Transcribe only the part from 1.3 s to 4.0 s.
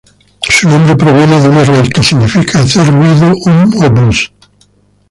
de una raíz que significa "hacer ruido, hum o